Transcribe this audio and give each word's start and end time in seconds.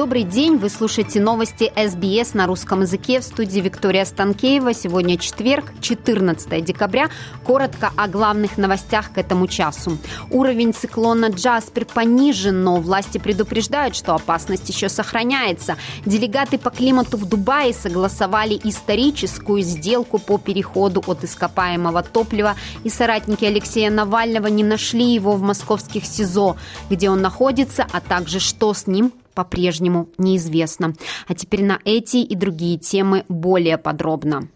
Добрый 0.00 0.22
день, 0.22 0.56
вы 0.56 0.70
слушаете 0.70 1.20
новости 1.20 1.70
СБС 1.76 2.32
на 2.32 2.46
русском 2.46 2.80
языке 2.80 3.20
в 3.20 3.22
студии 3.22 3.60
Виктория 3.60 4.06
Станкеева. 4.06 4.72
Сегодня 4.72 5.18
четверг, 5.18 5.74
14 5.82 6.64
декабря. 6.64 7.10
Коротко 7.44 7.92
о 7.98 8.08
главных 8.08 8.56
новостях 8.56 9.12
к 9.12 9.18
этому 9.18 9.46
часу. 9.46 9.98
Уровень 10.30 10.72
циклона 10.72 11.26
Джаспер 11.26 11.84
понижен, 11.84 12.64
но 12.64 12.76
власти 12.76 13.18
предупреждают, 13.18 13.94
что 13.94 14.14
опасность 14.14 14.70
еще 14.70 14.88
сохраняется. 14.88 15.76
Делегаты 16.06 16.56
по 16.56 16.70
климату 16.70 17.18
в 17.18 17.26
Дубае 17.26 17.74
согласовали 17.74 18.58
историческую 18.64 19.60
сделку 19.60 20.18
по 20.18 20.38
переходу 20.38 21.04
от 21.06 21.24
ископаемого 21.24 22.02
топлива, 22.02 22.56
и 22.84 22.88
соратники 22.88 23.44
Алексея 23.44 23.90
Навального 23.90 24.46
не 24.46 24.64
нашли 24.64 25.12
его 25.12 25.32
в 25.34 25.42
московских 25.42 26.06
СИЗО, 26.06 26.56
где 26.88 27.10
он 27.10 27.20
находится, 27.20 27.86
а 27.92 28.00
также 28.00 28.40
что 28.40 28.72
с 28.72 28.86
ним 28.86 29.12
по-прежнему 29.40 30.10
неизвестно. 30.18 30.92
А 31.26 31.34
теперь 31.34 31.64
на 31.64 31.78
эти 31.86 32.18
и 32.18 32.34
другие 32.34 32.76
темы 32.76 33.24
более 33.30 33.78
подробно. 33.78 34.50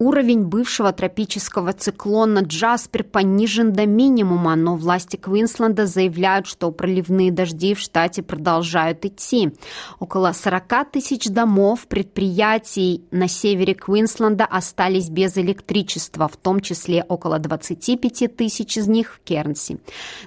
Уровень 0.00 0.44
бывшего 0.44 0.92
тропического 0.92 1.72
циклона 1.72 2.38
Джаспер 2.40 3.02
понижен 3.02 3.72
до 3.72 3.84
минимума, 3.84 4.54
но 4.54 4.76
власти 4.76 5.16
Квинсленда 5.16 5.86
заявляют, 5.86 6.46
что 6.46 6.70
проливные 6.70 7.32
дожди 7.32 7.74
в 7.74 7.80
штате 7.80 8.22
продолжают 8.22 9.04
идти. 9.04 9.50
Около 9.98 10.30
40 10.32 10.92
тысяч 10.92 11.28
домов, 11.28 11.88
предприятий 11.88 13.02
на 13.10 13.26
севере 13.26 13.74
Квинсленда 13.74 14.44
остались 14.44 15.08
без 15.08 15.36
электричества, 15.36 16.28
в 16.28 16.36
том 16.36 16.60
числе 16.60 17.04
около 17.08 17.40
25 17.40 18.36
тысяч 18.36 18.76
из 18.76 18.86
них 18.86 19.14
в 19.14 19.20
Кернси. 19.24 19.80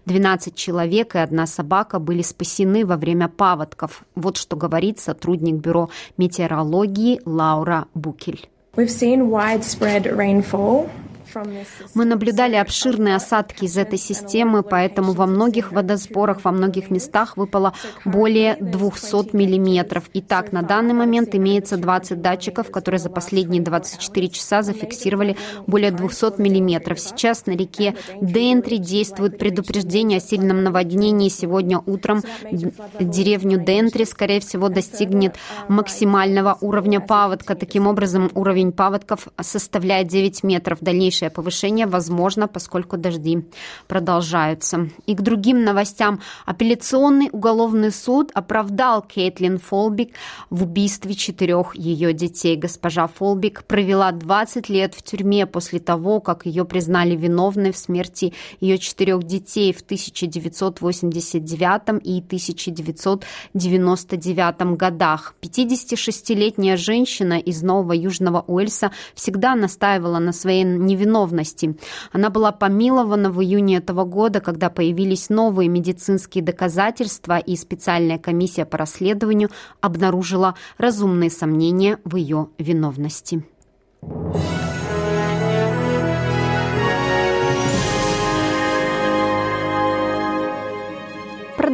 12 0.05 0.53
человек 0.53 1.15
и 1.15 1.19
одна 1.19 1.47
собака 1.47 1.99
были 1.99 2.23
спасены 2.23 2.85
во 2.85 2.97
время 2.97 3.29
паводков. 3.29 4.03
Вот 4.15 4.35
что 4.35 4.57
говорит 4.57 4.99
сотрудник 4.99 5.55
бюро 5.55 5.89
метеорологии 6.17 7.21
Лаура 7.23 7.85
Букель. 7.93 8.50
We've 8.73 8.89
seen 8.89 9.29
widespread 9.29 10.05
rainfall 10.05 10.89
Мы 11.93 12.05
наблюдали 12.05 12.55
обширные 12.55 13.15
осадки 13.15 13.65
из 13.65 13.77
этой 13.77 13.97
системы, 13.97 14.63
поэтому 14.63 15.13
во 15.13 15.25
многих 15.25 15.71
водосборах, 15.71 16.43
во 16.43 16.51
многих 16.51 16.89
местах 16.89 17.37
выпало 17.37 17.73
более 18.05 18.55
200 18.59 19.35
миллиметров. 19.35 20.09
Итак, 20.13 20.51
на 20.51 20.61
данный 20.61 20.93
момент 20.93 21.35
имеется 21.35 21.77
20 21.77 22.21
датчиков, 22.21 22.71
которые 22.71 22.99
за 22.99 23.09
последние 23.09 23.61
24 23.61 24.29
часа 24.29 24.61
зафиксировали 24.63 25.37
более 25.67 25.91
200 25.91 26.41
миллиметров. 26.41 26.99
Сейчас 26.99 27.45
на 27.45 27.51
реке 27.51 27.95
Дентри 28.21 28.77
действует 28.77 29.37
предупреждение 29.37 30.17
о 30.17 30.21
сильном 30.21 30.63
наводнении. 30.63 31.29
Сегодня 31.29 31.79
утром 31.85 32.21
деревню 32.99 33.63
Дентри, 33.63 34.03
скорее 34.05 34.39
всего, 34.39 34.69
достигнет 34.69 35.35
максимального 35.67 36.57
уровня 36.61 36.99
паводка. 36.99 37.55
Таким 37.55 37.87
образом, 37.87 38.31
уровень 38.33 38.71
паводков 38.71 39.27
составляет 39.39 40.07
9 40.07 40.43
метров. 40.43 40.79
Дальнейшее 40.81 41.20
дальнейшее 41.21 41.29
повышение 41.29 41.85
возможно, 41.85 42.47
поскольку 42.47 42.97
дожди 42.97 43.45
продолжаются. 43.87 44.89
И 45.07 45.15
к 45.15 45.21
другим 45.21 45.63
новостям. 45.63 46.19
Апелляционный 46.45 47.29
уголовный 47.31 47.91
суд 47.91 48.31
оправдал 48.33 49.01
Кейтлин 49.01 49.57
Фолбик 49.59 50.13
в 50.49 50.63
убийстве 50.63 51.13
четырех 51.13 51.75
ее 51.75 52.13
детей. 52.13 52.57
Госпожа 52.57 53.07
Фолбик 53.07 53.63
провела 53.63 54.11
20 54.11 54.69
лет 54.69 54.95
в 54.95 55.03
тюрьме 55.03 55.45
после 55.45 55.79
того, 55.79 56.19
как 56.19 56.45
ее 56.45 56.65
признали 56.65 57.15
виновной 57.15 57.71
в 57.71 57.77
смерти 57.77 58.33
ее 58.61 58.77
четырех 58.77 59.23
детей 59.23 59.73
в 59.73 59.81
1989 59.81 62.01
и 62.03 62.19
1999 62.19 64.77
годах. 64.77 65.33
56-летняя 65.41 66.77
женщина 66.77 67.39
из 67.39 67.63
Нового 67.63 67.93
Южного 67.93 68.43
Уэльса 68.47 68.91
всегда 69.13 69.55
настаивала 69.55 70.19
на 70.19 70.33
своей 70.33 70.63
невиновности 70.63 71.10
невиновности. 71.11 71.75
Она 72.11 72.29
была 72.29 72.51
помилована 72.51 73.29
в 73.31 73.41
июне 73.41 73.77
этого 73.77 74.05
года, 74.05 74.39
когда 74.39 74.69
появились 74.69 75.29
новые 75.29 75.69
медицинские 75.69 76.43
доказательства, 76.43 77.37
и 77.37 77.55
специальная 77.55 78.17
комиссия 78.17 78.65
по 78.65 78.77
расследованию 78.77 79.49
обнаружила 79.81 80.55
разумные 80.77 81.29
сомнения 81.29 81.99
в 82.03 82.15
ее 82.15 82.47
виновности. 82.57 83.43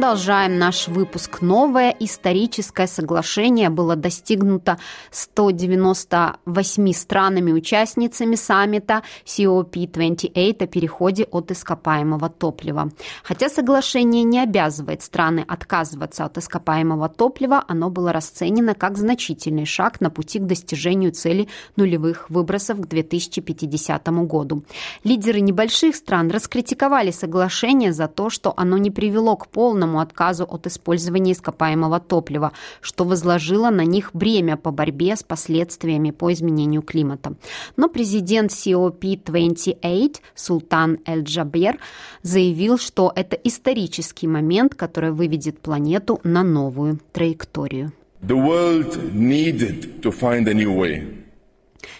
Продолжаем 0.08 0.56
наш 0.56 0.88
выпуск. 0.88 1.42
Новое 1.42 1.94
историческое 2.00 2.86
соглашение 2.86 3.68
было 3.68 3.94
достигнуто 3.94 4.78
198 5.10 6.92
странами-участницами 6.94 8.34
саммита 8.34 9.02
COP28 9.26 10.64
о 10.64 10.66
переходе 10.66 11.24
от 11.24 11.50
ископаемого 11.50 12.30
топлива. 12.30 12.90
Хотя 13.22 13.50
соглашение 13.50 14.24
не 14.24 14.40
обязывает 14.40 15.02
страны 15.02 15.44
отказываться 15.46 16.24
от 16.24 16.38
ископаемого 16.38 17.10
топлива, 17.10 17.62
оно 17.68 17.90
было 17.90 18.10
расценено 18.10 18.74
как 18.74 18.96
значительный 18.96 19.66
шаг 19.66 20.00
на 20.00 20.08
пути 20.08 20.38
к 20.38 20.46
достижению 20.46 21.12
цели 21.12 21.48
нулевых 21.76 22.30
выбросов 22.30 22.80
к 22.80 22.86
2050 22.86 24.08
году. 24.26 24.64
Лидеры 25.04 25.40
небольших 25.40 25.94
стран 25.94 26.30
раскритиковали 26.30 27.10
соглашение 27.10 27.92
за 27.92 28.08
то, 28.08 28.30
что 28.30 28.54
оно 28.56 28.78
не 28.78 28.90
привело 28.90 29.36
к 29.36 29.48
полному 29.48 29.97
отказу 30.00 30.44
от 30.44 30.66
использования 30.66 31.32
ископаемого 31.32 32.00
топлива, 32.00 32.52
что 32.80 33.04
возложило 33.04 33.70
на 33.70 33.84
них 33.84 34.10
бремя 34.12 34.56
по 34.56 34.70
борьбе 34.70 35.16
с 35.16 35.22
последствиями 35.22 36.10
по 36.10 36.32
изменению 36.32 36.82
климата. 36.82 37.34
Но 37.76 37.88
президент 37.88 38.50
COP28 38.50 40.16
Султан 40.34 40.98
Эль-Джабер 41.06 41.78
заявил, 42.22 42.78
что 42.78 43.12
это 43.14 43.36
исторический 43.36 44.26
момент, 44.26 44.74
который 44.74 45.12
выведет 45.12 45.60
планету 45.60 46.20
на 46.24 46.42
новую 46.42 47.00
траекторию. 47.12 47.92
The 48.20 48.34
world 48.34 49.14
needed 49.14 50.02
to 50.02 50.10
find 50.10 50.48
a 50.48 50.54
new 50.54 50.74
way. 50.74 51.18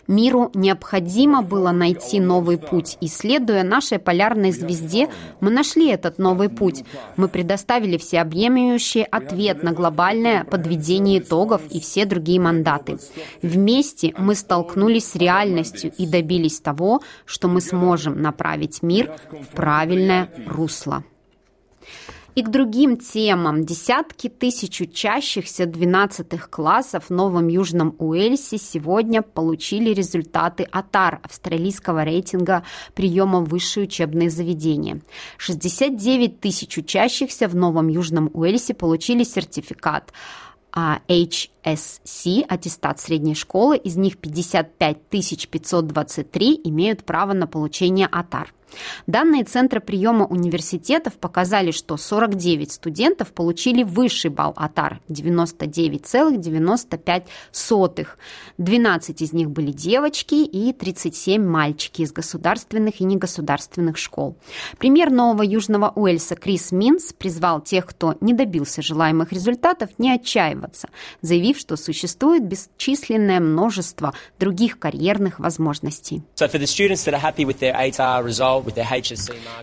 Миру 0.06 0.50
необходимо 0.54 1.42
было 1.42 1.70
найти 1.70 2.20
новый 2.20 2.58
путь, 2.58 2.96
и 3.00 3.08
следуя 3.08 3.62
нашей 3.62 3.98
полярной 3.98 4.52
звезде, 4.52 5.08
мы 5.40 5.50
нашли 5.50 5.88
этот 5.88 6.18
новый 6.18 6.48
путь. 6.48 6.84
Мы 7.16 7.28
предоставили 7.28 7.96
всеобъемлющий 7.96 9.02
ответ 9.02 9.62
на 9.62 9.72
глобальное 9.72 10.44
подведение 10.44 11.20
итогов 11.20 11.62
и 11.70 11.80
все 11.80 12.04
другие 12.04 12.40
мандаты. 12.40 12.98
Вместе 13.42 14.14
мы 14.18 14.34
столкнулись 14.34 15.10
с 15.10 15.16
реальностью 15.16 15.92
и 15.96 16.06
добились 16.06 16.60
того, 16.60 17.00
что 17.24 17.48
мы 17.48 17.60
сможем 17.60 18.20
направить 18.22 18.82
мир 18.82 19.12
в 19.30 19.54
правильное 19.54 20.30
русло. 20.46 21.04
И 22.34 22.42
к 22.42 22.50
другим 22.50 22.96
темам. 22.96 23.64
Десятки 23.64 24.28
тысяч 24.28 24.80
учащихся 24.80 25.66
12 25.66 26.40
классов 26.50 27.06
в 27.08 27.10
Новом 27.10 27.48
Южном 27.48 27.96
Уэльсе 27.98 28.58
сегодня 28.58 29.22
получили 29.22 29.92
результаты 29.92 30.62
АТАР, 30.70 31.20
австралийского 31.24 32.04
рейтинга 32.04 32.62
приема 32.94 33.40
в 33.40 33.48
высшие 33.48 33.84
учебные 33.84 34.30
заведения. 34.30 35.00
69 35.38 36.40
тысяч 36.40 36.78
учащихся 36.78 37.48
в 37.48 37.56
Новом 37.56 37.88
Южном 37.88 38.30
Уэльсе 38.32 38.74
получили 38.74 39.24
сертификат 39.24 40.12
а 40.70 41.00
HSC, 41.64 42.44
аттестат 42.48 43.00
средней 43.00 43.34
школы, 43.34 43.76
из 43.76 43.96
них 43.96 44.18
55 44.18 45.02
523 45.02 46.60
имеют 46.64 47.04
право 47.04 47.32
на 47.32 47.46
получение 47.46 48.06
АТАР. 48.06 48.54
Данные 49.06 49.44
Центра 49.44 49.80
приема 49.80 50.26
университетов 50.26 51.14
показали, 51.14 51.70
что 51.70 51.96
49 51.96 52.72
студентов 52.72 53.32
получили 53.32 53.82
высший 53.82 54.30
балл 54.30 54.52
АТАР– 54.56 55.00
99,95. 55.08 58.06
12 58.58 59.22
из 59.22 59.32
них 59.32 59.50
были 59.50 59.72
девочки 59.72 60.34
и 60.34 60.72
37 60.72 61.42
мальчики 61.42 62.02
из 62.02 62.12
государственных 62.12 63.00
и 63.00 63.04
негосударственных 63.04 63.96
школ. 63.96 64.36
Премьер 64.78 65.10
Нового 65.10 65.42
Южного 65.42 65.90
Уэльса 65.94 66.36
Крис 66.36 66.70
Минс 66.72 67.12
призвал 67.12 67.60
тех, 67.60 67.86
кто 67.86 68.16
не 68.20 68.34
добился 68.34 68.82
желаемых 68.82 69.32
результатов, 69.32 69.90
не 69.98 70.12
отчаиваться, 70.12 70.88
заявив, 71.22 71.47
заявив, 71.48 71.58
что 71.58 71.76
существует 71.76 72.44
бесчисленное 72.44 73.40
множество 73.40 74.12
других 74.38 74.78
карьерных 74.78 75.38
возможностей. 75.40 76.22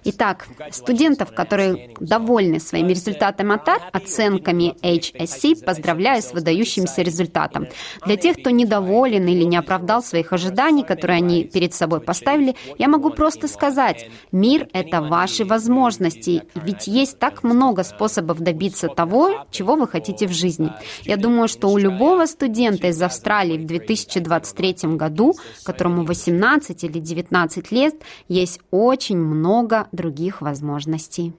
Итак, 0.03 0.47
студентов, 0.71 1.33
которые 1.33 1.89
довольны 1.99 2.59
своими 2.59 2.89
результатами 2.89 3.55
АТАР, 3.55 3.81
оценками 3.93 4.75
HSC, 4.81 5.63
поздравляю 5.65 6.21
с 6.21 6.33
выдающимся 6.33 7.01
результатом. 7.01 7.67
Для 8.05 8.15
тех, 8.15 8.37
кто 8.37 8.49
недоволен 8.49 9.27
или 9.27 9.43
не 9.43 9.57
оправдал 9.57 10.03
своих 10.03 10.33
ожиданий, 10.33 10.83
которые 10.83 11.17
они 11.17 11.43
перед 11.43 11.73
собой 11.73 11.99
поставили, 11.99 12.55
я 12.77 12.87
могу 12.87 13.09
просто 13.09 13.47
сказать, 13.47 14.09
мир— 14.31 14.67
это 14.73 15.01
ваши 15.01 15.45
возможности, 15.45 16.43
ведь 16.55 16.87
есть 16.87 17.19
так 17.19 17.43
много 17.43 17.83
способов 17.83 18.39
добиться 18.39 18.87
того, 18.87 19.45
чего 19.51 19.75
вы 19.75 19.87
хотите 19.87 20.27
в 20.27 20.31
жизни. 20.31 20.71
Я 21.03 21.17
думаю, 21.17 21.47
что 21.47 21.74
у 21.75 21.77
любого 21.77 22.25
студента 22.25 22.87
из 22.87 23.01
Австралии 23.01 23.57
в 23.57 23.65
2023 23.65 24.95
году, 24.95 25.35
которому 25.65 26.05
18 26.05 26.83
или 26.85 26.99
19 26.99 27.71
лет, 27.71 27.95
есть 28.29 28.61
очень 28.71 29.17
много 29.17 29.87
других 29.91 30.41
возможностей. 30.41 31.33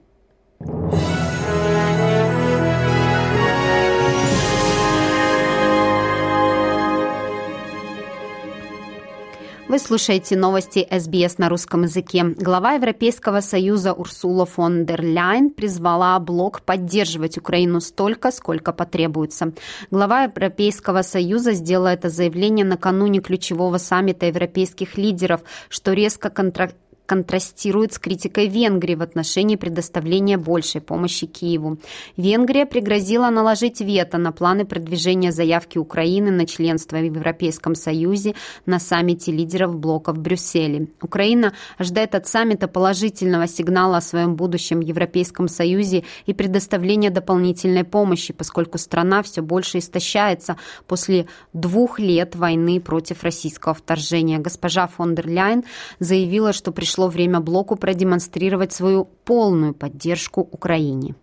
Вы 9.69 9.79
слушаете 9.79 10.37
новости 10.37 10.87
СБС 10.89 11.39
на 11.39 11.49
русском 11.49 11.83
языке. 11.83 12.23
Глава 12.23 12.75
Европейского 12.75 13.41
союза 13.41 13.91
Урсула 13.91 14.45
фон 14.45 14.85
дер 14.85 15.03
Ляйн 15.03 15.49
призвала 15.49 16.17
блок 16.19 16.61
поддерживать 16.61 17.37
Украину 17.37 17.81
столько, 17.81 18.31
сколько 18.31 18.71
потребуется. 18.71 19.51
Глава 19.91 20.23
Европейского 20.23 21.01
союза 21.01 21.51
сделала 21.51 21.89
это 21.89 22.07
заявление 22.07 22.65
накануне 22.65 23.19
ключевого 23.19 23.77
саммита 23.77 24.27
европейских 24.27 24.97
лидеров, 24.97 25.41
что 25.67 25.91
резко 25.91 26.29
контрактирует 26.29 26.86
контрастирует 27.07 27.93
с 27.93 27.99
критикой 27.99 28.47
Венгрии 28.47 28.93
в 28.93 29.01
отношении 29.01 29.55
предоставления 29.55 30.37
большей 30.37 30.81
помощи 30.81 31.25
Киеву. 31.25 31.79
Венгрия 32.17 32.65
пригрозила 32.65 33.29
наложить 33.29 33.81
вето 33.81 34.17
на 34.17 34.31
планы 34.31 34.65
продвижения 34.65 35.31
заявки 35.31 35.77
Украины 35.79 36.29
на 36.29 36.45
членство 36.45 36.97
в 36.97 37.03
Европейском 37.03 37.73
Союзе 37.73 38.35
на 38.65 38.77
саммите 38.77 39.31
лидеров 39.31 39.75
блока 39.77 40.11
в 40.11 40.19
Брюсселе. 40.19 40.89
Украина 41.01 41.53
ожидает 41.77 42.13
от 42.13 42.27
саммита 42.27 42.67
положительного 42.67 43.47
сигнала 43.47 43.97
о 43.97 44.01
своем 44.01 44.35
будущем 44.35 44.79
в 44.81 44.83
Европейском 44.83 45.47
Союзе 45.47 46.03
и 46.25 46.33
предоставления 46.33 47.09
дополнительной 47.09 47.85
помощи, 47.85 48.33
поскольку 48.33 48.77
страна 48.77 49.23
все 49.23 49.41
больше 49.41 49.77
истощается 49.77 50.57
после 50.87 51.27
двух 51.53 51.99
лет 51.99 52.35
войны 52.35 52.81
против 52.81 53.23
российского 53.23 53.73
вторжения. 53.73 54.39
Госпожа 54.39 54.87
фон 54.87 55.15
дер 55.15 55.27
Ляйн 55.27 55.63
заявила, 55.99 56.51
что 56.51 56.73
пришла 56.73 56.96
пришло 56.97 57.09
время 57.09 57.39
блоку 57.39 57.75
продемонстрировать 57.75 58.73
свою 58.73 59.05
полную 59.23 59.73
поддержку 59.73 60.41
Украине. 60.41 61.13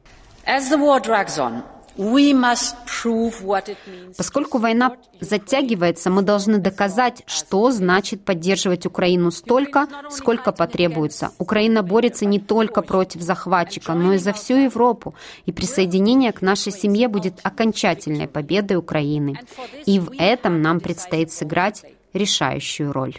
Поскольку 4.17 4.59
война 4.59 4.97
затягивается, 5.21 6.11
мы 6.11 6.23
должны 6.23 6.59
доказать, 6.59 7.23
что 7.27 7.73
значит 7.73 8.25
поддерживать 8.25 8.87
Украину 8.87 9.31
столько, 9.33 9.89
сколько 10.11 10.53
потребуется. 10.53 11.31
Украина 11.39 11.83
борется 11.83 12.25
не 12.25 12.39
только 12.39 12.83
против 12.83 13.23
захватчика, 13.23 13.95
но 13.95 14.13
и 14.13 14.19
за 14.19 14.33
всю 14.33 14.55
Европу. 14.55 15.15
И 15.47 15.53
присоединение 15.53 16.33
к 16.33 16.43
нашей 16.43 16.73
семье 16.73 17.09
будет 17.09 17.35
окончательной 17.43 18.29
победой 18.29 18.77
Украины. 18.77 19.41
И 19.87 19.99
в 19.99 20.13
этом 20.19 20.63
нам 20.63 20.79
предстоит 20.79 21.33
сыграть 21.33 21.85
решающую 22.13 22.93
роль. 22.93 23.15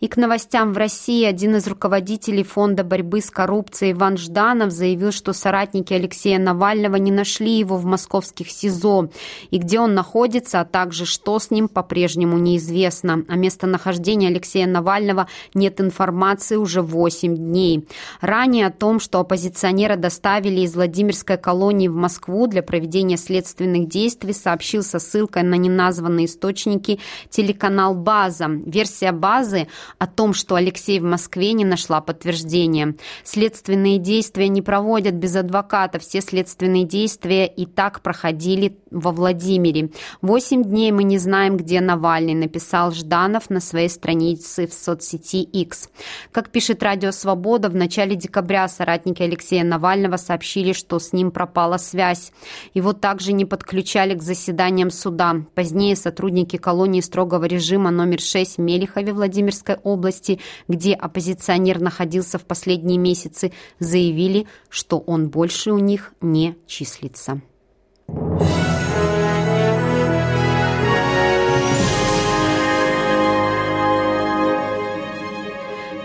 И 0.00 0.06
к 0.06 0.16
новостям 0.16 0.72
в 0.72 0.78
России 0.78 1.24
один 1.24 1.56
из 1.56 1.66
руководителей 1.66 2.44
Фонда 2.44 2.84
борьбы 2.84 3.20
с 3.20 3.30
коррупцией 3.30 3.92
Иван 3.92 4.16
Жданов 4.16 4.70
заявил, 4.70 5.10
что 5.10 5.32
соратники 5.32 5.92
Алексея 5.92 6.38
Навального 6.38 6.94
не 6.96 7.10
нашли 7.10 7.58
его 7.58 7.76
в 7.76 7.84
московских 7.84 8.48
СИЗО. 8.48 9.10
И 9.50 9.58
где 9.58 9.80
он 9.80 9.94
находится, 9.94 10.60
а 10.60 10.64
также 10.64 11.04
что 11.04 11.40
с 11.40 11.50
ним 11.50 11.66
по-прежнему 11.66 12.38
неизвестно. 12.38 13.24
О 13.28 13.34
местонахождении 13.34 14.28
Алексея 14.28 14.68
Навального 14.68 15.26
нет 15.52 15.80
информации 15.80 16.54
уже 16.54 16.80
8 16.80 17.36
дней. 17.36 17.88
Ранее 18.20 18.66
о 18.66 18.70
том, 18.70 19.00
что 19.00 19.18
оппозиционера 19.18 19.96
доставили 19.96 20.60
из 20.60 20.76
Владимирской 20.76 21.38
колонии 21.38 21.88
в 21.88 21.96
Москву 21.96 22.46
для 22.46 22.62
проведения 22.62 23.16
следственных 23.16 23.88
действий, 23.88 24.32
сообщил 24.32 24.84
со 24.84 25.00
ссылкой 25.00 25.42
на 25.42 25.56
неназванные 25.56 26.26
источники 26.26 27.00
телеканал 27.30 27.96
«База». 27.96 28.46
Версия 28.48 29.10
«Базы» 29.10 29.66
о 29.98 30.06
том, 30.06 30.34
что 30.34 30.54
Алексей 30.54 31.00
в 31.00 31.04
Москве 31.04 31.52
не 31.52 31.64
нашла 31.64 32.00
подтверждения. 32.00 32.94
Следственные 33.24 33.98
действия 33.98 34.48
не 34.48 34.62
проводят 34.62 35.14
без 35.14 35.36
адвоката. 35.36 35.98
Все 35.98 36.20
следственные 36.20 36.84
действия 36.84 37.46
и 37.46 37.66
так 37.66 38.02
проходили 38.02 38.78
во 38.90 39.12
Владимире. 39.12 39.90
Восемь 40.22 40.62
дней 40.62 40.92
мы 40.92 41.04
не 41.04 41.18
знаем, 41.18 41.56
где 41.56 41.80
Навальный, 41.80 42.34
написал 42.34 42.92
Жданов 42.92 43.50
на 43.50 43.60
своей 43.60 43.88
странице 43.88 44.66
в 44.66 44.72
соцсети 44.72 45.42
X. 45.42 45.88
Как 46.32 46.50
пишет 46.50 46.82
Радио 46.82 47.10
Свобода, 47.10 47.68
в 47.68 47.74
начале 47.74 48.16
декабря 48.16 48.68
соратники 48.68 49.22
Алексея 49.22 49.64
Навального 49.64 50.16
сообщили, 50.16 50.72
что 50.72 50.98
с 50.98 51.12
ним 51.12 51.30
пропала 51.30 51.76
связь. 51.76 52.32
Его 52.74 52.92
также 52.92 53.32
не 53.32 53.44
подключали 53.44 54.14
к 54.14 54.22
заседаниям 54.22 54.90
суда. 54.90 55.36
Позднее 55.54 55.96
сотрудники 55.96 56.56
колонии 56.56 57.00
строгого 57.00 57.44
режима 57.44 57.90
номер 57.90 58.20
6 58.20 58.58
в 58.58 58.60
Мелихове 58.60 59.12
Владимирской 59.12 59.76
области, 59.78 60.40
где 60.68 60.94
оппозиционер 60.94 61.80
находился 61.80 62.38
в 62.38 62.44
последние 62.44 62.98
месяцы, 62.98 63.52
заявили, 63.78 64.46
что 64.68 64.98
он 64.98 65.28
больше 65.28 65.72
у 65.72 65.78
них 65.78 66.12
не 66.20 66.56
числится. 66.66 67.40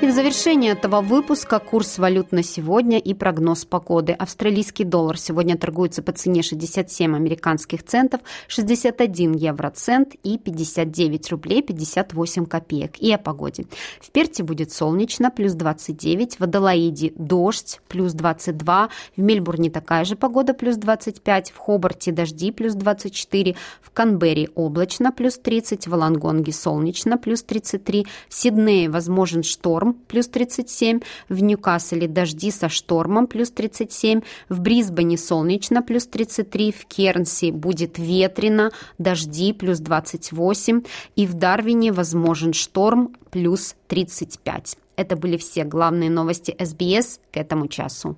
И 0.03 0.05
в 0.05 0.11
завершение 0.11 0.73
этого 0.73 0.99
выпуска 0.99 1.59
курс 1.59 1.97
валют 1.97 2.33
на 2.33 2.43
сегодня 2.43 2.99
и 2.99 3.13
прогноз 3.13 3.63
погоды. 3.63 4.11
Австралийский 4.11 4.83
доллар 4.83 5.17
сегодня 5.17 5.57
торгуется 5.57 6.03
по 6.03 6.11
цене 6.11 6.43
67 6.43 7.15
американских 7.15 7.83
центов, 7.83 8.19
61 8.49 9.31
евроцент 9.31 10.15
и 10.23 10.37
59 10.37 11.31
рублей 11.31 11.61
58 11.61 12.45
копеек. 12.47 12.97
И 12.99 13.13
о 13.13 13.17
погоде. 13.17 13.65
В 14.01 14.11
Перте 14.11 14.43
будет 14.43 14.73
солнечно, 14.73 15.31
плюс 15.31 15.53
29, 15.53 16.37
в 16.37 16.43
Адалаиде 16.43 17.13
дождь, 17.15 17.79
плюс 17.87 18.11
22, 18.11 18.89
в 19.15 19.21
Мельбурне 19.21 19.69
такая 19.69 20.03
же 20.03 20.17
погода, 20.17 20.53
плюс 20.53 20.75
25, 20.75 21.51
в 21.51 21.57
Хобарте 21.57 22.11
дожди, 22.11 22.51
плюс 22.51 22.73
24, 22.73 23.55
в 23.81 23.89
Канберре 23.91 24.49
облачно, 24.55 25.13
плюс 25.13 25.37
30, 25.37 25.87
в 25.87 25.95
Лангонге 25.95 26.51
солнечно, 26.51 27.17
плюс 27.17 27.41
33, 27.41 28.05
в 28.27 28.33
Сиднее 28.33 28.89
возможен 28.89 29.43
шторм, 29.43 29.92
плюс 30.07 30.27
37, 30.27 31.01
в 31.29 31.41
Ньюкасселе 31.41 32.07
дожди 32.07 32.51
со 32.51 32.69
штормом, 32.69 33.27
плюс 33.27 33.51
37, 33.51 34.21
в 34.49 34.59
Брисбене 34.59 35.17
солнечно, 35.17 35.81
плюс 35.81 36.07
33, 36.07 36.71
в 36.71 36.85
Кернси 36.85 37.51
будет 37.51 37.97
ветрено, 37.97 38.71
дожди, 38.97 39.53
плюс 39.53 39.79
28, 39.79 40.83
и 41.15 41.27
в 41.27 41.33
Дарвине 41.33 41.91
возможен 41.91 42.53
шторм, 42.53 43.15
плюс 43.31 43.75
35. 43.87 44.77
Это 44.95 45.15
были 45.15 45.37
все 45.37 45.63
главные 45.63 46.09
новости 46.09 46.55
СБС 46.59 47.19
к 47.31 47.37
этому 47.37 47.67
часу. 47.67 48.17